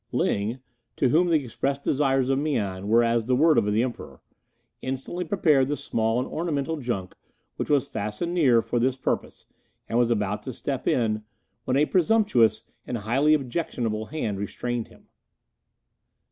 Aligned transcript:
Ling, 0.11 0.57
to 0.95 1.09
whom 1.09 1.27
the 1.29 1.43
expressed 1.45 1.83
desires 1.83 2.31
of 2.31 2.39
Mian 2.39 2.87
were 2.87 3.03
as 3.03 3.27
the 3.27 3.35
word 3.35 3.59
of 3.59 3.71
the 3.71 3.83
Emperor, 3.83 4.19
instantly 4.81 5.23
prepared 5.23 5.67
the 5.67 5.77
small 5.77 6.17
and 6.19 6.27
ornamental 6.27 6.77
junk 6.77 7.13
which 7.57 7.69
was 7.69 7.87
fastened 7.87 8.33
near 8.33 8.63
for 8.63 8.79
this 8.79 8.95
purpose, 8.97 9.45
and 9.87 9.99
was 9.99 10.09
about 10.09 10.41
to 10.41 10.53
step 10.53 10.87
in, 10.87 11.23
when 11.65 11.77
a 11.77 11.85
presumptuous 11.85 12.63
and 12.87 12.97
highly 12.97 13.35
objectionable 13.35 14.07
hand 14.07 14.39
restrained 14.39 14.87
him. 14.87 15.05